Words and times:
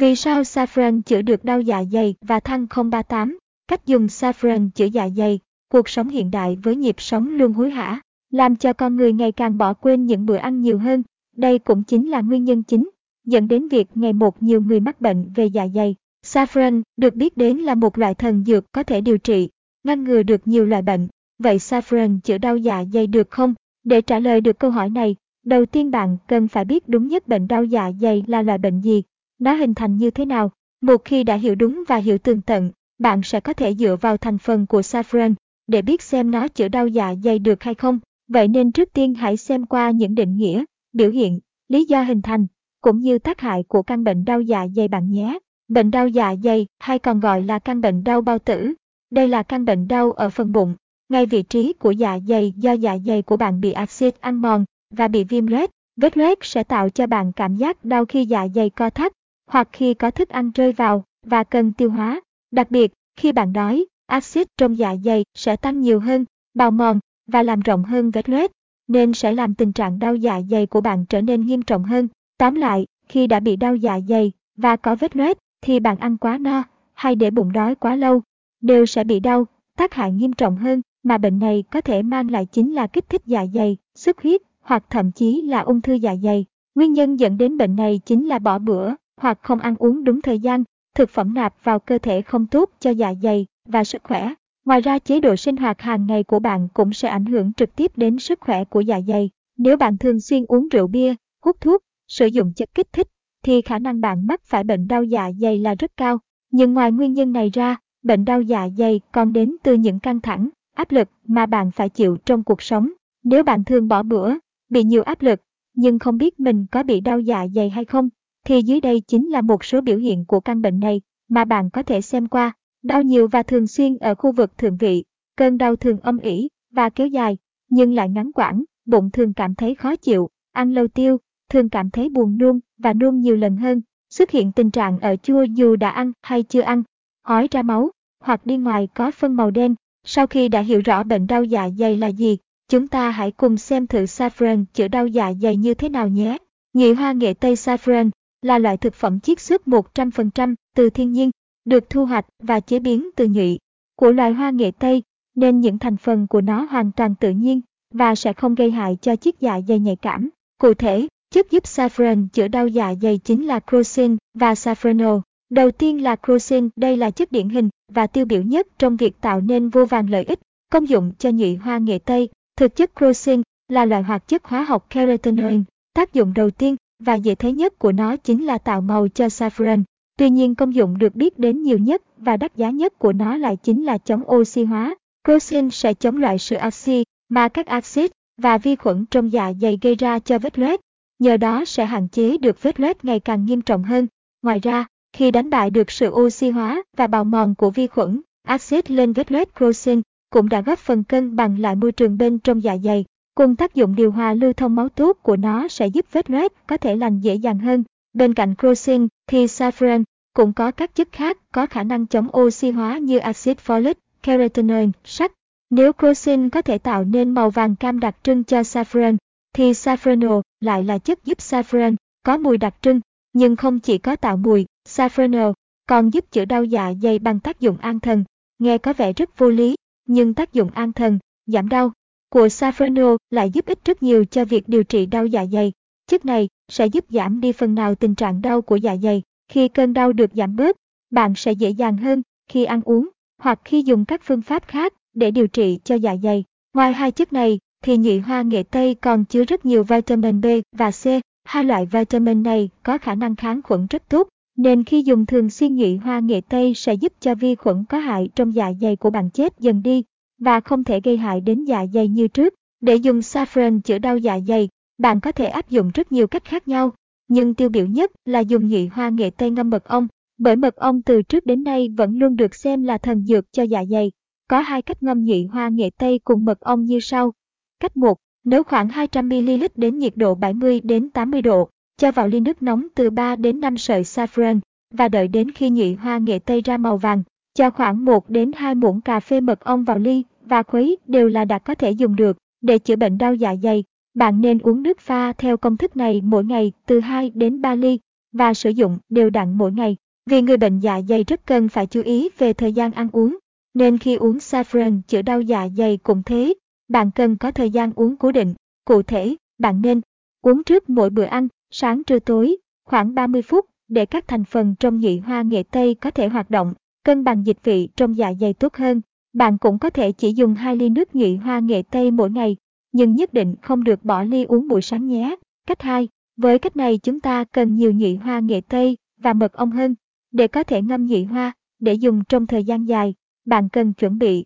Vì 0.00 0.16
sao 0.16 0.42
saffron 0.42 1.02
chữa 1.02 1.22
được 1.22 1.44
đau 1.44 1.60
dạ 1.60 1.84
dày 1.92 2.14
và 2.20 2.40
thăng 2.40 2.66
038? 2.90 3.38
Cách 3.68 3.86
dùng 3.86 4.06
saffron 4.06 4.70
chữa 4.70 4.84
dạ 4.84 5.08
dày, 5.08 5.38
cuộc 5.68 5.88
sống 5.88 6.08
hiện 6.08 6.30
đại 6.30 6.58
với 6.62 6.76
nhịp 6.76 6.94
sống 6.98 7.28
luôn 7.28 7.52
hối 7.52 7.70
hả, 7.70 8.00
làm 8.30 8.56
cho 8.56 8.72
con 8.72 8.96
người 8.96 9.12
ngày 9.12 9.32
càng 9.32 9.58
bỏ 9.58 9.74
quên 9.74 10.06
những 10.06 10.26
bữa 10.26 10.36
ăn 10.36 10.60
nhiều 10.60 10.78
hơn. 10.78 11.02
Đây 11.36 11.58
cũng 11.58 11.82
chính 11.82 12.10
là 12.10 12.20
nguyên 12.20 12.44
nhân 12.44 12.62
chính 12.62 12.90
dẫn 13.24 13.48
đến 13.48 13.68
việc 13.68 13.86
ngày 13.94 14.12
một 14.12 14.42
nhiều 14.42 14.60
người 14.60 14.80
mắc 14.80 15.00
bệnh 15.00 15.32
về 15.34 15.46
dạ 15.46 15.66
dày. 15.74 15.94
Saffron 16.26 16.82
được 16.96 17.14
biết 17.14 17.36
đến 17.36 17.58
là 17.58 17.74
một 17.74 17.98
loại 17.98 18.14
thần 18.14 18.44
dược 18.44 18.72
có 18.72 18.82
thể 18.82 19.00
điều 19.00 19.18
trị, 19.18 19.48
ngăn 19.84 20.04
ngừa 20.04 20.22
được 20.22 20.48
nhiều 20.48 20.66
loại 20.66 20.82
bệnh. 20.82 21.08
Vậy 21.38 21.56
saffron 21.56 22.20
chữa 22.20 22.38
đau 22.38 22.56
dạ 22.56 22.84
dày 22.92 23.06
được 23.06 23.30
không? 23.30 23.54
Để 23.84 24.02
trả 24.02 24.18
lời 24.18 24.40
được 24.40 24.58
câu 24.58 24.70
hỏi 24.70 24.90
này, 24.90 25.16
đầu 25.46 25.66
tiên 25.66 25.90
bạn 25.90 26.16
cần 26.28 26.48
phải 26.48 26.64
biết 26.64 26.88
đúng 26.88 27.08
nhất 27.08 27.28
bệnh 27.28 27.48
đau 27.48 27.64
dạ 27.64 27.92
dày 28.00 28.24
là 28.26 28.42
loại 28.42 28.58
bệnh 28.58 28.80
gì, 28.80 29.02
nó 29.38 29.52
hình 29.52 29.74
thành 29.74 29.96
như 29.96 30.10
thế 30.10 30.24
nào. 30.24 30.52
Một 30.80 31.04
khi 31.04 31.24
đã 31.24 31.34
hiểu 31.34 31.54
đúng 31.54 31.84
và 31.88 31.96
hiểu 31.96 32.18
tường 32.18 32.42
tận, 32.42 32.70
bạn 32.98 33.22
sẽ 33.22 33.40
có 33.40 33.52
thể 33.52 33.74
dựa 33.74 33.96
vào 34.00 34.16
thành 34.16 34.38
phần 34.38 34.66
của 34.66 34.80
saffron 34.80 35.34
để 35.66 35.82
biết 35.82 36.02
xem 36.02 36.30
nó 36.30 36.48
chữa 36.48 36.68
đau 36.68 36.88
dạ 36.88 37.14
dày 37.24 37.38
được 37.38 37.62
hay 37.62 37.74
không. 37.74 37.98
Vậy 38.28 38.48
nên 38.48 38.72
trước 38.72 38.92
tiên 38.92 39.14
hãy 39.14 39.36
xem 39.36 39.66
qua 39.66 39.90
những 39.90 40.14
định 40.14 40.36
nghĩa, 40.36 40.64
biểu 40.92 41.10
hiện, 41.10 41.40
lý 41.68 41.84
do 41.84 42.02
hình 42.02 42.22
thành, 42.22 42.46
cũng 42.80 42.98
như 43.00 43.18
tác 43.18 43.40
hại 43.40 43.62
của 43.68 43.82
căn 43.82 44.04
bệnh 44.04 44.24
đau 44.24 44.40
dạ 44.40 44.66
dày 44.76 44.88
bạn 44.88 45.10
nhé. 45.10 45.38
Bệnh 45.68 45.90
đau 45.90 46.08
dạ 46.08 46.34
dày 46.44 46.66
hay 46.78 46.98
còn 46.98 47.20
gọi 47.20 47.42
là 47.42 47.58
căn 47.58 47.80
bệnh 47.80 48.04
đau 48.04 48.20
bao 48.20 48.38
tử. 48.38 48.74
Đây 49.10 49.28
là 49.28 49.42
căn 49.42 49.64
bệnh 49.64 49.88
đau 49.88 50.12
ở 50.12 50.30
phần 50.30 50.52
bụng, 50.52 50.74
ngay 51.08 51.26
vị 51.26 51.42
trí 51.42 51.72
của 51.72 51.90
dạ 51.90 52.18
dày 52.28 52.52
do 52.56 52.72
dạ 52.72 52.98
dày 53.06 53.22
của 53.22 53.36
bạn 53.36 53.60
bị 53.60 53.72
axit 53.72 54.20
ăn 54.20 54.42
mòn 54.42 54.64
và 54.90 55.08
bị 55.08 55.24
viêm 55.24 55.46
loét. 55.46 55.70
Vết 55.96 56.16
loét 56.16 56.38
sẽ 56.42 56.64
tạo 56.64 56.90
cho 56.90 57.06
bạn 57.06 57.32
cảm 57.32 57.56
giác 57.56 57.84
đau 57.84 58.04
khi 58.04 58.26
dạ 58.26 58.48
dày 58.54 58.70
co 58.70 58.90
thắt 58.90 59.12
hoặc 59.48 59.68
khi 59.72 59.94
có 59.94 60.10
thức 60.10 60.28
ăn 60.28 60.50
rơi 60.54 60.72
vào 60.72 61.04
và 61.26 61.44
cần 61.44 61.72
tiêu 61.72 61.90
hóa. 61.90 62.20
Đặc 62.50 62.70
biệt, 62.70 62.92
khi 63.16 63.32
bạn 63.32 63.52
đói, 63.52 63.86
axit 64.06 64.48
trong 64.56 64.78
dạ 64.78 64.96
dày 65.04 65.24
sẽ 65.34 65.56
tăng 65.56 65.80
nhiều 65.80 66.00
hơn, 66.00 66.24
bào 66.54 66.70
mòn 66.70 67.00
và 67.26 67.42
làm 67.42 67.60
rộng 67.60 67.84
hơn 67.84 68.10
vết 68.10 68.28
loét, 68.28 68.50
nên 68.88 69.14
sẽ 69.14 69.32
làm 69.32 69.54
tình 69.54 69.72
trạng 69.72 69.98
đau 69.98 70.14
dạ 70.14 70.40
dày 70.50 70.66
của 70.66 70.80
bạn 70.80 71.04
trở 71.08 71.20
nên 71.20 71.40
nghiêm 71.40 71.62
trọng 71.62 71.84
hơn. 71.84 72.08
Tóm 72.38 72.54
lại, 72.54 72.86
khi 73.08 73.26
đã 73.26 73.40
bị 73.40 73.56
đau 73.56 73.76
dạ 73.76 74.00
dày 74.08 74.32
và 74.56 74.76
có 74.76 74.96
vết 74.96 75.16
loét 75.16 75.38
thì 75.60 75.80
bạn 75.80 75.98
ăn 75.98 76.16
quá 76.16 76.38
no 76.38 76.62
hay 76.94 77.14
để 77.14 77.30
bụng 77.30 77.52
đói 77.52 77.74
quá 77.74 77.96
lâu 77.96 78.22
đều 78.60 78.86
sẽ 78.86 79.04
bị 79.04 79.20
đau, 79.20 79.46
tác 79.76 79.94
hại 79.94 80.12
nghiêm 80.12 80.32
trọng 80.32 80.56
hơn 80.56 80.82
mà 81.02 81.18
bệnh 81.18 81.38
này 81.38 81.64
có 81.70 81.80
thể 81.80 82.02
mang 82.02 82.30
lại 82.30 82.46
chính 82.46 82.74
là 82.74 82.86
kích 82.86 83.08
thích 83.08 83.22
dạ 83.26 83.46
dày, 83.54 83.76
xuất 83.94 84.22
huyết 84.22 84.42
hoặc 84.60 84.84
thậm 84.90 85.12
chí 85.12 85.42
là 85.42 85.60
ung 85.60 85.80
thư 85.80 85.94
dạ 85.94 86.16
dày. 86.22 86.44
Nguyên 86.74 86.92
nhân 86.92 87.16
dẫn 87.16 87.38
đến 87.38 87.58
bệnh 87.58 87.76
này 87.76 88.00
chính 88.06 88.28
là 88.28 88.38
bỏ 88.38 88.58
bữa 88.58 88.94
hoặc 89.18 89.38
không 89.42 89.58
ăn 89.58 89.74
uống 89.78 90.04
đúng 90.04 90.22
thời 90.22 90.38
gian, 90.38 90.64
thực 90.94 91.10
phẩm 91.10 91.34
nạp 91.34 91.54
vào 91.64 91.78
cơ 91.78 91.98
thể 91.98 92.22
không 92.22 92.46
tốt 92.46 92.70
cho 92.80 92.90
dạ 92.90 93.14
dày 93.22 93.46
và 93.66 93.84
sức 93.84 94.02
khỏe. 94.04 94.34
Ngoài 94.64 94.80
ra 94.80 94.98
chế 94.98 95.20
độ 95.20 95.36
sinh 95.36 95.56
hoạt 95.56 95.80
hàng 95.80 96.06
ngày 96.06 96.24
của 96.24 96.38
bạn 96.38 96.68
cũng 96.74 96.92
sẽ 96.92 97.08
ảnh 97.08 97.26
hưởng 97.26 97.52
trực 97.52 97.76
tiếp 97.76 97.92
đến 97.96 98.18
sức 98.18 98.40
khỏe 98.40 98.64
của 98.64 98.80
dạ 98.80 99.00
dày. 99.08 99.30
Nếu 99.56 99.76
bạn 99.76 99.98
thường 99.98 100.20
xuyên 100.20 100.44
uống 100.48 100.68
rượu 100.68 100.86
bia, 100.86 101.14
hút 101.44 101.56
thuốc, 101.60 101.82
sử 102.08 102.26
dụng 102.26 102.52
chất 102.56 102.74
kích 102.74 102.92
thích, 102.92 103.08
thì 103.44 103.62
khả 103.62 103.78
năng 103.78 104.00
bạn 104.00 104.26
mắc 104.26 104.40
phải 104.44 104.64
bệnh 104.64 104.88
đau 104.88 105.04
dạ 105.04 105.30
dày 105.40 105.58
là 105.58 105.74
rất 105.74 105.90
cao. 105.96 106.18
Nhưng 106.50 106.74
ngoài 106.74 106.92
nguyên 106.92 107.12
nhân 107.12 107.32
này 107.32 107.50
ra, 107.50 107.76
bệnh 108.02 108.24
đau 108.24 108.42
dạ 108.42 108.68
dày 108.78 109.00
còn 109.12 109.32
đến 109.32 109.56
từ 109.62 109.74
những 109.74 110.00
căng 110.00 110.20
thẳng, 110.20 110.48
áp 110.74 110.92
lực 110.92 111.08
mà 111.26 111.46
bạn 111.46 111.70
phải 111.70 111.88
chịu 111.88 112.16
trong 112.16 112.44
cuộc 112.44 112.62
sống. 112.62 112.90
Nếu 113.24 113.42
bạn 113.42 113.64
thường 113.64 113.88
bỏ 113.88 114.02
bữa, 114.02 114.34
bị 114.70 114.84
nhiều 114.84 115.02
áp 115.02 115.22
lực, 115.22 115.40
nhưng 115.74 115.98
không 115.98 116.18
biết 116.18 116.40
mình 116.40 116.66
có 116.70 116.82
bị 116.82 117.00
đau 117.00 117.20
dạ 117.20 117.46
dày 117.54 117.70
hay 117.70 117.84
không, 117.84 118.08
thì 118.48 118.62
dưới 118.62 118.80
đây 118.80 119.00
chính 119.00 119.28
là 119.30 119.40
một 119.40 119.64
số 119.64 119.80
biểu 119.80 119.98
hiện 119.98 120.24
của 120.24 120.40
căn 120.40 120.62
bệnh 120.62 120.80
này 120.80 121.00
mà 121.28 121.44
bạn 121.44 121.70
có 121.70 121.82
thể 121.82 122.00
xem 122.00 122.26
qua. 122.26 122.52
Đau 122.82 123.02
nhiều 123.02 123.28
và 123.28 123.42
thường 123.42 123.66
xuyên 123.66 123.96
ở 123.96 124.14
khu 124.14 124.32
vực 124.32 124.58
thượng 124.58 124.76
vị, 124.76 125.04
cơn 125.36 125.58
đau 125.58 125.76
thường 125.76 126.00
âm 126.00 126.18
ỉ 126.18 126.48
và 126.72 126.90
kéo 126.90 127.06
dài, 127.06 127.38
nhưng 127.70 127.94
lại 127.94 128.08
ngắn 128.08 128.32
quãng, 128.32 128.64
bụng 128.86 129.10
thường 129.10 129.34
cảm 129.34 129.54
thấy 129.54 129.74
khó 129.74 129.96
chịu, 129.96 130.30
ăn 130.52 130.72
lâu 130.72 130.88
tiêu, 130.88 131.18
thường 131.50 131.68
cảm 131.68 131.90
thấy 131.90 132.08
buồn 132.08 132.38
nôn 132.38 132.60
và 132.78 132.92
nôn 132.92 133.20
nhiều 133.20 133.36
lần 133.36 133.56
hơn, 133.56 133.82
xuất 134.10 134.30
hiện 134.30 134.52
tình 134.52 134.70
trạng 134.70 134.98
ở 134.98 135.16
chua 135.16 135.42
dù 135.42 135.76
đã 135.76 135.90
ăn 135.90 136.12
hay 136.22 136.42
chưa 136.42 136.60
ăn, 136.60 136.82
ói 137.22 137.48
ra 137.50 137.62
máu, 137.62 137.90
hoặc 138.20 138.46
đi 138.46 138.56
ngoài 138.56 138.88
có 138.94 139.10
phân 139.10 139.34
màu 139.34 139.50
đen. 139.50 139.74
Sau 140.04 140.26
khi 140.26 140.48
đã 140.48 140.60
hiểu 140.60 140.80
rõ 140.84 141.02
bệnh 141.02 141.26
đau 141.26 141.44
dạ 141.44 141.68
dày 141.78 141.96
là 141.96 142.06
gì, 142.06 142.38
chúng 142.68 142.88
ta 142.88 143.10
hãy 143.10 143.30
cùng 143.30 143.56
xem 143.56 143.86
thử 143.86 144.04
saffron 144.04 144.64
chữa 144.74 144.88
đau 144.88 145.06
dạ 145.06 145.32
dày 145.42 145.56
như 145.56 145.74
thế 145.74 145.88
nào 145.88 146.08
nhé. 146.08 146.38
Nhị 146.72 146.92
hoa 146.92 147.12
nghệ 147.12 147.34
tây 147.34 147.54
saffron 147.54 148.10
là 148.42 148.58
loại 148.58 148.76
thực 148.76 148.94
phẩm 148.94 149.20
chiết 149.20 149.40
xuất 149.40 149.62
100% 149.66 150.54
từ 150.76 150.90
thiên 150.90 151.12
nhiên, 151.12 151.30
được 151.64 151.90
thu 151.90 152.04
hoạch 152.04 152.26
và 152.42 152.60
chế 152.60 152.78
biến 152.78 153.10
từ 153.16 153.28
nhụy 153.30 153.58
của 153.96 154.12
loài 154.12 154.32
hoa 154.32 154.50
nghệ 154.50 154.70
tây, 154.70 155.02
nên 155.34 155.60
những 155.60 155.78
thành 155.78 155.96
phần 155.96 156.26
của 156.26 156.40
nó 156.40 156.66
hoàn 156.70 156.92
toàn 156.92 157.14
tự 157.20 157.30
nhiên 157.30 157.60
và 157.94 158.14
sẽ 158.14 158.32
không 158.32 158.54
gây 158.54 158.70
hại 158.70 158.96
cho 159.02 159.16
chiếc 159.16 159.40
dạ 159.40 159.60
dày 159.68 159.78
nhạy 159.78 159.96
cảm. 159.96 160.28
Cụ 160.58 160.74
thể, 160.74 161.06
chất 161.30 161.50
giúp 161.50 161.64
saffron 161.64 162.28
chữa 162.32 162.48
đau 162.48 162.68
dạ 162.68 162.94
dày 163.02 163.18
chính 163.18 163.46
là 163.46 163.60
crocin 163.60 164.16
và 164.34 164.54
saffronol. 164.54 165.20
Đầu 165.50 165.70
tiên 165.70 166.02
là 166.02 166.16
crocin, 166.16 166.68
đây 166.76 166.96
là 166.96 167.10
chất 167.10 167.32
điển 167.32 167.48
hình 167.48 167.68
và 167.92 168.06
tiêu 168.06 168.24
biểu 168.24 168.42
nhất 168.42 168.66
trong 168.78 168.96
việc 168.96 169.20
tạo 169.20 169.40
nên 169.40 169.68
vô 169.68 169.84
vàng 169.84 170.10
lợi 170.10 170.24
ích, 170.24 170.40
công 170.72 170.88
dụng 170.88 171.12
cho 171.18 171.30
nhụy 171.30 171.56
hoa 171.56 171.78
nghệ 171.78 171.98
tây. 171.98 172.28
Thực 172.56 172.76
chất 172.76 172.90
crocin 172.96 173.42
là 173.68 173.84
loại 173.84 174.02
hoạt 174.02 174.28
chất 174.28 174.44
hóa 174.44 174.62
học 174.62 174.86
carotenoid. 174.90 175.60
Tác 175.94 176.12
dụng 176.12 176.34
đầu 176.34 176.50
tiên 176.50 176.76
và 176.98 177.14
dễ 177.14 177.34
thấy 177.34 177.52
nhất 177.52 177.78
của 177.78 177.92
nó 177.92 178.16
chính 178.16 178.44
là 178.44 178.58
tạo 178.58 178.80
màu 178.80 179.08
cho 179.08 179.26
saffron. 179.26 179.82
Tuy 180.18 180.30
nhiên 180.30 180.54
công 180.54 180.74
dụng 180.74 180.98
được 180.98 181.14
biết 181.14 181.38
đến 181.38 181.62
nhiều 181.62 181.78
nhất 181.78 182.02
và 182.16 182.36
đắt 182.36 182.56
giá 182.56 182.70
nhất 182.70 182.98
của 182.98 183.12
nó 183.12 183.36
lại 183.36 183.56
chính 183.56 183.84
là 183.84 183.98
chống 183.98 184.30
oxy 184.30 184.64
hóa. 184.64 184.94
Crocin 185.24 185.70
sẽ 185.70 185.94
chống 185.94 186.16
loại 186.16 186.38
sự 186.38 186.56
oxy 186.66 187.04
mà 187.28 187.48
các 187.48 187.66
axit 187.66 188.10
và 188.42 188.58
vi 188.58 188.76
khuẩn 188.76 189.04
trong 189.06 189.32
dạ 189.32 189.52
dày 189.60 189.78
gây 189.82 189.94
ra 189.94 190.18
cho 190.18 190.38
vết 190.38 190.58
loét, 190.58 190.80
nhờ 191.18 191.36
đó 191.36 191.64
sẽ 191.64 191.86
hạn 191.86 192.08
chế 192.08 192.38
được 192.38 192.62
vết 192.62 192.80
loét 192.80 193.04
ngày 193.04 193.20
càng 193.20 193.44
nghiêm 193.44 193.62
trọng 193.62 193.84
hơn. 193.84 194.06
Ngoài 194.42 194.58
ra, 194.62 194.86
khi 195.12 195.30
đánh 195.30 195.50
bại 195.50 195.70
được 195.70 195.90
sự 195.90 196.08
oxy 196.10 196.50
hóa 196.50 196.82
và 196.96 197.06
bào 197.06 197.24
mòn 197.24 197.54
của 197.54 197.70
vi 197.70 197.86
khuẩn, 197.86 198.20
axit 198.42 198.90
lên 198.90 199.12
vết 199.12 199.32
loét 199.32 199.48
crocin 199.56 200.02
cũng 200.30 200.48
đã 200.48 200.60
góp 200.60 200.78
phần 200.78 201.04
cân 201.04 201.36
bằng 201.36 201.60
lại 201.60 201.76
môi 201.76 201.92
trường 201.92 202.18
bên 202.18 202.38
trong 202.38 202.62
dạ 202.62 202.76
dày. 202.84 203.04
Cùng 203.38 203.56
tác 203.56 203.74
dụng 203.74 203.94
điều 203.94 204.10
hòa 204.10 204.34
lưu 204.34 204.52
thông 204.52 204.74
máu 204.74 204.88
tốt 204.88 205.18
của 205.22 205.36
nó 205.36 205.68
sẽ 205.68 205.86
giúp 205.86 206.06
vết 206.12 206.30
loét 206.30 206.52
có 206.66 206.76
thể 206.76 206.96
lành 206.96 207.20
dễ 207.20 207.34
dàng 207.34 207.58
hơn. 207.58 207.84
Bên 208.12 208.34
cạnh 208.34 208.54
crocin 208.58 209.08
thì 209.26 209.46
saffron 209.46 210.04
cũng 210.34 210.52
có 210.52 210.70
các 210.70 210.94
chất 210.94 211.08
khác 211.12 211.38
có 211.52 211.66
khả 211.66 211.82
năng 211.82 212.06
chống 212.06 212.28
oxy 212.38 212.70
hóa 212.70 212.98
như 212.98 213.18
axit 213.18 213.58
folic, 213.66 213.94
carotenoid, 214.22 214.90
sắt. 215.04 215.32
Nếu 215.70 215.92
crocin 215.92 216.48
có 216.48 216.62
thể 216.62 216.78
tạo 216.78 217.04
nên 217.04 217.30
màu 217.30 217.50
vàng 217.50 217.76
cam 217.76 218.00
đặc 218.00 218.16
trưng 218.22 218.44
cho 218.44 218.60
saffron, 218.60 219.16
thì 219.54 219.72
saffronol 219.72 220.40
lại 220.60 220.84
là 220.84 220.98
chất 220.98 221.24
giúp 221.24 221.38
saffron 221.38 221.94
có 222.22 222.36
mùi 222.36 222.58
đặc 222.58 222.74
trưng, 222.82 223.00
nhưng 223.32 223.56
không 223.56 223.80
chỉ 223.80 223.98
có 223.98 224.16
tạo 224.16 224.36
mùi, 224.36 224.66
saffronol 224.88 225.52
còn 225.88 226.10
giúp 226.10 226.24
chữa 226.30 226.44
đau 226.44 226.64
dạ 226.64 226.92
dày 227.02 227.18
bằng 227.18 227.40
tác 227.40 227.60
dụng 227.60 227.76
an 227.80 228.00
thần. 228.00 228.24
Nghe 228.58 228.78
có 228.78 228.92
vẻ 228.92 229.12
rất 229.12 229.38
vô 229.38 229.48
lý, 229.48 229.74
nhưng 230.06 230.34
tác 230.34 230.52
dụng 230.52 230.70
an 230.74 230.92
thần, 230.92 231.18
giảm 231.46 231.68
đau 231.68 231.92
của 232.30 232.46
saffronol 232.46 233.16
lại 233.30 233.50
giúp 233.50 233.66
ích 233.66 233.84
rất 233.84 234.02
nhiều 234.02 234.24
cho 234.24 234.44
việc 234.44 234.68
điều 234.68 234.84
trị 234.84 235.06
đau 235.06 235.26
dạ 235.26 235.46
dày. 235.52 235.72
Chất 236.06 236.24
này 236.24 236.48
sẽ 236.68 236.86
giúp 236.86 237.04
giảm 237.08 237.40
đi 237.40 237.52
phần 237.52 237.74
nào 237.74 237.94
tình 237.94 238.14
trạng 238.14 238.42
đau 238.42 238.62
của 238.62 238.76
dạ 238.76 238.96
dày. 238.96 239.22
Khi 239.48 239.68
cơn 239.68 239.92
đau 239.92 240.12
được 240.12 240.30
giảm 240.34 240.56
bớt, 240.56 240.76
bạn 241.10 241.34
sẽ 241.36 241.52
dễ 241.52 241.70
dàng 241.70 241.96
hơn 241.96 242.22
khi 242.48 242.64
ăn 242.64 242.82
uống 242.84 243.08
hoặc 243.42 243.60
khi 243.64 243.82
dùng 243.82 244.04
các 244.04 244.20
phương 244.24 244.42
pháp 244.42 244.62
khác 244.66 244.94
để 245.14 245.30
điều 245.30 245.46
trị 245.46 245.78
cho 245.84 245.94
dạ 245.94 246.16
dày. 246.22 246.44
Ngoài 246.74 246.92
hai 246.92 247.12
chất 247.12 247.32
này, 247.32 247.58
thì 247.84 247.96
nhụy 247.96 248.18
hoa 248.18 248.42
nghệ 248.42 248.62
tây 248.62 248.94
còn 248.94 249.24
chứa 249.24 249.44
rất 249.44 249.66
nhiều 249.66 249.84
vitamin 249.84 250.40
B 250.40 250.46
và 250.76 250.90
C. 250.90 251.04
Hai 251.44 251.64
loại 251.64 251.86
vitamin 251.86 252.42
này 252.42 252.68
có 252.82 252.98
khả 252.98 253.14
năng 253.14 253.36
kháng 253.36 253.62
khuẩn 253.62 253.86
rất 253.90 254.08
tốt, 254.08 254.28
nên 254.56 254.84
khi 254.84 255.02
dùng 255.02 255.26
thường 255.26 255.50
xuyên 255.50 255.76
nhụy 255.76 255.96
hoa 255.96 256.18
nghệ 256.18 256.40
tây 256.40 256.74
sẽ 256.74 256.94
giúp 256.94 257.12
cho 257.20 257.34
vi 257.34 257.54
khuẩn 257.54 257.84
có 257.88 257.98
hại 257.98 258.28
trong 258.34 258.54
dạ 258.54 258.72
dày 258.80 258.96
của 258.96 259.10
bạn 259.10 259.30
chết 259.30 259.58
dần 259.58 259.82
đi 259.82 260.04
và 260.38 260.60
không 260.60 260.84
thể 260.84 261.00
gây 261.00 261.16
hại 261.16 261.40
đến 261.40 261.64
dạ 261.64 261.86
dày 261.94 262.08
như 262.08 262.28
trước. 262.28 262.54
Để 262.80 262.96
dùng 262.96 263.18
saffron 263.18 263.80
chữa 263.80 263.98
đau 263.98 264.18
dạ 264.18 264.40
dày, 264.48 264.68
bạn 264.98 265.20
có 265.20 265.32
thể 265.32 265.46
áp 265.46 265.70
dụng 265.70 265.90
rất 265.94 266.12
nhiều 266.12 266.26
cách 266.26 266.44
khác 266.44 266.68
nhau, 266.68 266.92
nhưng 267.28 267.54
tiêu 267.54 267.68
biểu 267.68 267.86
nhất 267.86 268.12
là 268.24 268.40
dùng 268.40 268.68
nhụy 268.68 268.86
hoa 268.86 269.08
nghệ 269.08 269.30
tây 269.30 269.50
ngâm 269.50 269.70
mật 269.70 269.84
ong, 269.84 270.08
bởi 270.38 270.56
mật 270.56 270.76
ong 270.76 271.02
từ 271.02 271.22
trước 271.22 271.46
đến 271.46 271.62
nay 271.62 271.88
vẫn 271.96 272.18
luôn 272.18 272.36
được 272.36 272.54
xem 272.54 272.82
là 272.82 272.98
thần 272.98 273.24
dược 273.24 273.52
cho 273.52 273.62
dạ 273.62 273.84
dày. 273.90 274.10
Có 274.48 274.60
hai 274.60 274.82
cách 274.82 275.02
ngâm 275.02 275.24
nhụy 275.24 275.44
hoa 275.44 275.68
nghệ 275.68 275.90
tây 275.98 276.20
cùng 276.24 276.44
mật 276.44 276.60
ong 276.60 276.84
như 276.84 277.00
sau. 277.00 277.32
Cách 277.80 277.96
1. 277.96 278.18
Nấu 278.44 278.62
khoảng 278.62 278.88
200ml 278.88 279.68
đến 279.74 279.98
nhiệt 279.98 280.16
độ 280.16 280.34
70 280.34 280.80
đến 280.80 281.10
80 281.10 281.42
độ, 281.42 281.68
cho 281.96 282.12
vào 282.12 282.28
ly 282.28 282.40
nước 282.40 282.62
nóng 282.62 282.86
từ 282.94 283.10
3 283.10 283.36
đến 283.36 283.60
5 283.60 283.78
sợi 283.78 284.02
saffron 284.02 284.60
và 284.90 285.08
đợi 285.08 285.28
đến 285.28 285.50
khi 285.50 285.70
nhụy 285.70 285.94
hoa 285.94 286.18
nghệ 286.18 286.38
tây 286.38 286.60
ra 286.60 286.76
màu 286.76 286.96
vàng, 286.96 287.22
cho 287.58 287.70
khoảng 287.70 288.04
1 288.04 288.30
đến 288.30 288.52
2 288.56 288.74
muỗng 288.74 289.00
cà 289.00 289.20
phê 289.20 289.40
mật 289.40 289.60
ong 289.60 289.84
vào 289.84 289.98
ly 289.98 290.24
và 290.44 290.62
khuấy 290.62 290.96
đều 291.06 291.28
là 291.28 291.44
đã 291.44 291.58
có 291.58 291.74
thể 291.74 291.90
dùng 291.90 292.16
được. 292.16 292.36
Để 292.60 292.78
chữa 292.78 292.96
bệnh 292.96 293.18
đau 293.18 293.34
dạ 293.34 293.54
dày, 293.62 293.84
bạn 294.14 294.40
nên 294.40 294.58
uống 294.58 294.82
nước 294.82 295.00
pha 295.00 295.32
theo 295.32 295.56
công 295.56 295.76
thức 295.76 295.96
này 295.96 296.20
mỗi 296.24 296.44
ngày 296.44 296.72
từ 296.86 297.00
2 297.00 297.30
đến 297.30 297.60
3 297.60 297.74
ly. 297.74 297.98
và 298.32 298.54
sử 298.54 298.70
dụng 298.70 298.98
đều 299.08 299.30
đặn 299.30 299.58
mỗi 299.58 299.72
ngày. 299.72 299.96
Vì 300.30 300.42
người 300.42 300.56
bệnh 300.56 300.80
dạ 300.80 301.00
dày 301.08 301.24
rất 301.24 301.46
cần 301.46 301.68
phải 301.68 301.86
chú 301.86 302.02
ý 302.02 302.28
về 302.38 302.52
thời 302.52 302.72
gian 302.72 302.92
ăn 302.92 303.08
uống, 303.12 303.38
nên 303.74 303.98
khi 303.98 304.14
uống 304.14 304.36
saffron 304.36 305.00
chữa 305.08 305.22
đau 305.22 305.40
dạ 305.40 305.68
dày 305.76 305.96
cũng 305.96 306.22
thế, 306.22 306.54
bạn 306.88 307.10
cần 307.10 307.36
có 307.36 307.50
thời 307.50 307.70
gian 307.70 307.92
uống 307.92 308.16
cố 308.16 308.32
định. 308.32 308.54
Cụ 308.84 309.02
thể, 309.02 309.36
bạn 309.58 309.82
nên 309.82 310.00
uống 310.42 310.64
trước 310.64 310.90
mỗi 310.90 311.10
bữa 311.10 311.24
ăn, 311.24 311.48
sáng 311.70 312.04
trưa 312.04 312.18
tối, 312.18 312.56
khoảng 312.84 313.14
30 313.14 313.42
phút 313.42 313.66
để 313.88 314.06
các 314.06 314.28
thành 314.28 314.44
phần 314.44 314.74
trong 314.80 314.98
nhị 314.98 315.18
hoa 315.18 315.42
nghệ 315.42 315.62
tây 315.62 315.94
có 315.94 316.10
thể 316.10 316.28
hoạt 316.28 316.50
động, 316.50 316.74
cân 317.04 317.24
bằng 317.24 317.46
dịch 317.46 317.58
vị 317.64 317.88
trong 317.96 318.16
dạ 318.16 318.32
dày 318.40 318.52
tốt 318.52 318.74
hơn. 318.74 319.00
Bạn 319.32 319.58
cũng 319.58 319.78
có 319.78 319.90
thể 319.90 320.12
chỉ 320.12 320.32
dùng 320.32 320.54
2 320.54 320.76
ly 320.76 320.88
nước 320.88 321.14
nhụy 321.14 321.36
hoa 321.36 321.58
nghệ 321.58 321.82
tây 321.90 322.10
mỗi 322.10 322.30
ngày, 322.30 322.56
nhưng 322.92 323.16
nhất 323.16 323.32
định 323.32 323.54
không 323.62 323.84
được 323.84 324.04
bỏ 324.04 324.22
ly 324.22 324.44
uống 324.44 324.68
buổi 324.68 324.82
sáng 324.82 325.06
nhé. 325.06 325.36
Cách 325.66 325.82
2. 325.82 326.08
Với 326.36 326.58
cách 326.58 326.76
này 326.76 326.98
chúng 326.98 327.20
ta 327.20 327.44
cần 327.44 327.76
nhiều 327.76 327.92
nhụy 327.92 328.16
hoa 328.16 328.40
nghệ 328.40 328.60
tây 328.60 328.96
và 329.16 329.32
mật 329.32 329.52
ong 329.52 329.70
hơn. 329.70 329.94
Để 330.32 330.48
có 330.48 330.62
thể 330.62 330.82
ngâm 330.82 331.06
nhụy 331.06 331.24
hoa, 331.24 331.52
để 331.78 331.94
dùng 331.94 332.24
trong 332.28 332.46
thời 332.46 332.64
gian 332.64 332.84
dài, 332.84 333.14
bạn 333.46 333.68
cần 333.68 333.92
chuẩn 333.92 334.18
bị 334.18 334.44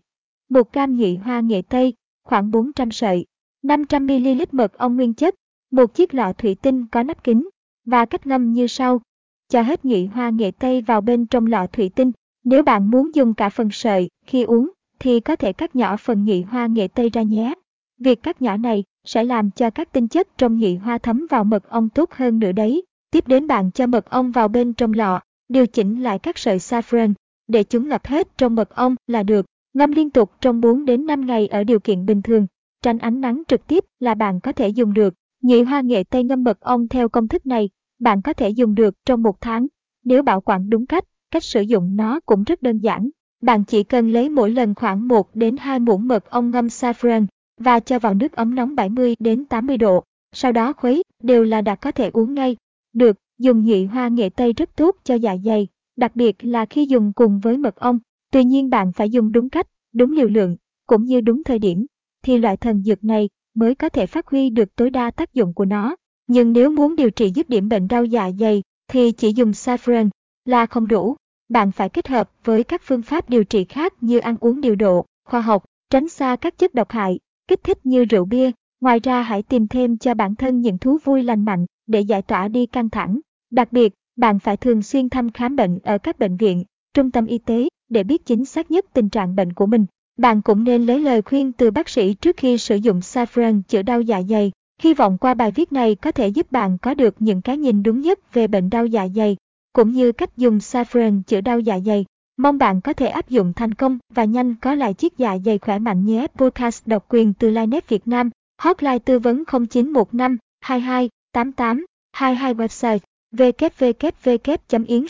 một 0.49 0.73
cam 0.73 0.97
nhụy 0.97 1.15
hoa 1.15 1.39
nghệ 1.39 1.61
tây, 1.69 1.93
khoảng 2.23 2.51
400 2.51 2.91
sợi, 2.91 3.25
500ml 3.63 4.45
mật 4.51 4.77
ong 4.77 4.95
nguyên 4.95 5.13
chất, 5.13 5.35
một 5.71 5.93
chiếc 5.93 6.13
lọ 6.13 6.33
thủy 6.33 6.55
tinh 6.55 6.87
có 6.87 7.03
nắp 7.03 7.23
kính, 7.23 7.49
và 7.85 8.05
cách 8.05 8.27
ngâm 8.27 8.53
như 8.53 8.67
sau. 8.67 9.01
Cho 9.49 9.61
hết 9.61 9.85
nhụy 9.85 10.05
hoa 10.05 10.29
nghệ 10.29 10.51
tây 10.51 10.81
vào 10.81 11.01
bên 11.01 11.25
trong 11.25 11.45
lọ 11.45 11.67
thủy 11.67 11.89
tinh. 11.95 12.11
Nếu 12.43 12.63
bạn 12.63 12.91
muốn 12.91 13.15
dùng 13.15 13.33
cả 13.33 13.49
phần 13.49 13.69
sợi 13.71 14.09
khi 14.25 14.43
uống, 14.43 14.71
thì 14.99 15.19
có 15.19 15.35
thể 15.35 15.53
cắt 15.53 15.75
nhỏ 15.75 15.97
phần 15.97 16.23
nhị 16.23 16.41
hoa 16.41 16.67
nghệ 16.67 16.87
tây 16.87 17.09
ra 17.09 17.21
nhé. 17.21 17.53
Việc 17.99 18.23
cắt 18.23 18.41
nhỏ 18.41 18.57
này 18.57 18.83
sẽ 19.05 19.23
làm 19.23 19.51
cho 19.51 19.69
các 19.69 19.91
tinh 19.91 20.07
chất 20.07 20.27
trong 20.37 20.57
nhị 20.57 20.75
hoa 20.75 20.97
thấm 20.97 21.27
vào 21.29 21.43
mật 21.43 21.69
ong 21.69 21.89
tốt 21.89 22.11
hơn 22.11 22.39
nữa 22.39 22.51
đấy. 22.51 22.83
Tiếp 23.11 23.27
đến 23.27 23.47
bạn 23.47 23.71
cho 23.71 23.87
mật 23.87 24.09
ong 24.09 24.31
vào 24.31 24.47
bên 24.47 24.73
trong 24.73 24.93
lọ, 24.93 25.19
điều 25.49 25.67
chỉnh 25.67 26.03
lại 26.03 26.19
các 26.19 26.37
sợi 26.37 26.57
saffron 26.57 27.13
để 27.47 27.63
chúng 27.63 27.89
ngập 27.89 28.05
hết 28.05 28.37
trong 28.37 28.55
mật 28.55 28.69
ong 28.69 28.95
là 29.07 29.23
được. 29.23 29.45
Ngâm 29.73 29.91
liên 29.91 30.09
tục 30.09 30.31
trong 30.41 30.61
4 30.61 30.85
đến 30.85 31.05
5 31.05 31.25
ngày 31.25 31.47
ở 31.47 31.63
điều 31.63 31.79
kiện 31.79 32.05
bình 32.05 32.21
thường. 32.21 32.47
Tránh 32.81 32.97
ánh 32.97 33.21
nắng 33.21 33.43
trực 33.47 33.67
tiếp 33.67 33.85
là 33.99 34.15
bạn 34.15 34.39
có 34.39 34.51
thể 34.51 34.69
dùng 34.69 34.93
được. 34.93 35.13
Nhị 35.41 35.61
hoa 35.61 35.81
nghệ 35.81 36.03
tây 36.03 36.23
ngâm 36.23 36.43
mật 36.43 36.59
ong 36.59 36.87
theo 36.87 37.09
công 37.09 37.27
thức 37.27 37.45
này, 37.45 37.69
bạn 37.99 38.21
có 38.21 38.33
thể 38.33 38.49
dùng 38.49 38.75
được 38.75 38.95
trong 39.05 39.23
một 39.23 39.41
tháng. 39.41 39.67
Nếu 40.03 40.23
bảo 40.23 40.41
quản 40.41 40.69
đúng 40.69 40.85
cách, 40.85 41.03
cách 41.33 41.43
sử 41.43 41.61
dụng 41.61 41.95
nó 41.95 42.19
cũng 42.25 42.43
rất 42.43 42.61
đơn 42.61 42.77
giản. 42.77 43.09
Bạn 43.41 43.63
chỉ 43.63 43.83
cần 43.83 44.11
lấy 44.11 44.29
mỗi 44.29 44.51
lần 44.51 44.75
khoảng 44.75 45.07
1 45.07 45.35
đến 45.35 45.57
2 45.57 45.79
muỗng 45.79 46.07
mật 46.07 46.29
ong 46.29 46.51
ngâm 46.51 46.67
saffron 46.67 47.25
và 47.59 47.79
cho 47.79 47.99
vào 47.99 48.13
nước 48.13 48.31
ấm 48.31 48.55
nóng 48.55 48.75
70 48.75 49.15
đến 49.19 49.45
80 49.45 49.77
độ. 49.77 50.03
Sau 50.35 50.51
đó 50.51 50.73
khuấy, 50.73 51.03
đều 51.23 51.43
là 51.43 51.61
đã 51.61 51.75
có 51.75 51.91
thể 51.91 52.09
uống 52.13 52.33
ngay. 52.33 52.55
Được, 52.93 53.17
dùng 53.37 53.63
nhị 53.63 53.85
hoa 53.85 54.07
nghệ 54.07 54.29
tây 54.29 54.53
rất 54.53 54.75
tốt 54.75 54.95
cho 55.03 55.15
dạ 55.15 55.35
dày, 55.45 55.67
đặc 55.95 56.15
biệt 56.15 56.35
là 56.45 56.65
khi 56.65 56.85
dùng 56.85 57.13
cùng 57.13 57.39
với 57.39 57.57
mật 57.57 57.75
ong. 57.75 57.99
Tuy 58.31 58.43
nhiên 58.43 58.69
bạn 58.69 58.91
phải 58.91 59.09
dùng 59.09 59.31
đúng 59.31 59.49
cách, 59.49 59.67
đúng 59.93 60.11
liều 60.11 60.27
lượng, 60.27 60.57
cũng 60.87 61.05
như 61.05 61.21
đúng 61.21 61.43
thời 61.43 61.59
điểm, 61.59 61.85
thì 62.23 62.37
loại 62.37 62.57
thần 62.57 62.83
dược 62.83 63.03
này 63.03 63.29
mới 63.55 63.75
có 63.75 63.89
thể 63.89 64.05
phát 64.05 64.27
huy 64.27 64.49
được 64.49 64.75
tối 64.75 64.89
đa 64.89 65.11
tác 65.11 65.33
dụng 65.33 65.53
của 65.53 65.65
nó. 65.65 65.95
Nhưng 66.27 66.53
nếu 66.53 66.69
muốn 66.69 66.95
điều 66.95 67.09
trị 67.09 67.31
dứt 67.35 67.49
điểm 67.49 67.69
bệnh 67.69 67.87
đau 67.87 68.05
dạ 68.05 68.31
dày, 68.39 68.61
thì 68.87 69.11
chỉ 69.11 69.33
dùng 69.33 69.51
saffron 69.51 70.09
là 70.45 70.65
không 70.65 70.87
đủ. 70.87 71.15
Bạn 71.49 71.71
phải 71.71 71.89
kết 71.89 72.07
hợp 72.07 72.29
với 72.43 72.63
các 72.63 72.81
phương 72.85 73.01
pháp 73.01 73.29
điều 73.29 73.43
trị 73.43 73.63
khác 73.63 73.93
như 74.01 74.19
ăn 74.19 74.35
uống 74.39 74.61
điều 74.61 74.75
độ, 74.75 75.05
khoa 75.25 75.41
học, 75.41 75.63
tránh 75.89 76.09
xa 76.09 76.35
các 76.35 76.57
chất 76.57 76.73
độc 76.73 76.91
hại, 76.91 77.19
kích 77.47 77.63
thích 77.63 77.85
như 77.85 78.05
rượu 78.05 78.25
bia. 78.25 78.51
Ngoài 78.81 78.99
ra 78.99 79.21
hãy 79.21 79.43
tìm 79.43 79.67
thêm 79.67 79.97
cho 79.97 80.13
bản 80.13 80.35
thân 80.35 80.61
những 80.61 80.77
thú 80.77 80.97
vui 81.03 81.23
lành 81.23 81.45
mạnh 81.45 81.65
để 81.87 82.01
giải 82.01 82.21
tỏa 82.21 82.47
đi 82.47 82.65
căng 82.65 82.89
thẳng. 82.89 83.19
Đặc 83.51 83.71
biệt, 83.71 83.93
bạn 84.15 84.39
phải 84.39 84.57
thường 84.57 84.81
xuyên 84.81 85.09
thăm 85.09 85.31
khám 85.31 85.55
bệnh 85.55 85.79
ở 85.83 85.97
các 85.97 86.19
bệnh 86.19 86.37
viện, 86.37 86.63
trung 86.93 87.11
tâm 87.11 87.25
y 87.25 87.37
tế 87.37 87.67
để 87.89 88.03
biết 88.03 88.25
chính 88.25 88.45
xác 88.45 88.71
nhất 88.71 88.85
tình 88.93 89.09
trạng 89.09 89.35
bệnh 89.35 89.53
của 89.53 89.65
mình. 89.65 89.85
Bạn 90.17 90.41
cũng 90.41 90.63
nên 90.63 90.85
lấy 90.85 90.99
lời 90.99 91.21
khuyên 91.21 91.51
từ 91.51 91.71
bác 91.71 91.89
sĩ 91.89 92.13
trước 92.13 92.37
khi 92.37 92.57
sử 92.57 92.75
dụng 92.75 92.99
saffron 92.99 93.61
chữa 93.67 93.81
đau 93.81 94.01
dạ 94.01 94.21
dày. 94.21 94.51
Hy 94.81 94.93
vọng 94.93 95.17
qua 95.17 95.33
bài 95.33 95.51
viết 95.51 95.71
này 95.71 95.95
có 95.95 96.11
thể 96.11 96.27
giúp 96.27 96.51
bạn 96.51 96.77
có 96.77 96.93
được 96.93 97.15
những 97.19 97.41
cái 97.41 97.57
nhìn 97.57 97.83
đúng 97.83 98.01
nhất 98.01 98.33
về 98.33 98.47
bệnh 98.47 98.69
đau 98.69 98.85
dạ 98.85 99.07
dày, 99.15 99.37
cũng 99.73 99.91
như 99.91 100.11
cách 100.11 100.37
dùng 100.37 100.57
saffron 100.57 101.21
chữa 101.27 101.41
đau 101.41 101.59
dạ 101.59 101.79
dày. 101.85 102.05
Mong 102.37 102.57
bạn 102.57 102.81
có 102.81 102.93
thể 102.93 103.07
áp 103.07 103.29
dụng 103.29 103.53
thành 103.53 103.73
công 103.73 103.99
và 104.13 104.23
nhanh 104.23 104.55
có 104.55 104.75
lại 104.75 104.93
chiếc 104.93 105.17
dạ 105.17 105.37
dày 105.45 105.57
khỏe 105.57 105.79
mạnh 105.79 106.05
nhé. 106.05 106.27
Podcast 106.37 106.87
độc 106.87 107.05
quyền 107.09 107.33
từ 107.33 107.49
Linet 107.49 107.89
Việt 107.89 108.07
Nam. 108.07 108.29
Hotline 108.61 108.99
tư 108.99 109.19
vấn 109.19 109.43
0915 109.45 110.37
22 110.61 111.09
88 111.31 111.85
22 112.11 112.53
website, 112.53 112.99
www.yến 113.35 115.05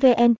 vn 0.00 0.34